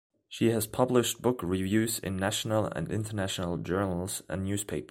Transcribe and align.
She 0.27 0.49
has 0.49 0.65
published 0.65 1.21
book 1.21 1.41
reviews 1.43 1.99
in 1.99 2.17
national 2.17 2.65
and 2.65 2.89
international 2.91 3.57
journals 3.57 4.23
and 4.27 4.45
newspapers. 4.45 4.79